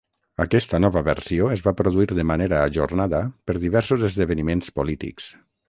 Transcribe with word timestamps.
Aquesta 0.43 0.79
nova 0.85 1.03
versió 1.07 1.49
es 1.57 1.61
va 1.67 1.73
produir 1.83 2.07
de 2.21 2.25
manera 2.31 2.63
ajornada 2.71 3.21
per 3.51 3.59
diversos 3.67 4.09
esdeveniments 4.11 4.77
polítics. 4.81 5.33